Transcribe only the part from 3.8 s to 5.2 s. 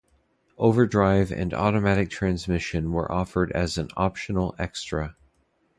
optional extra.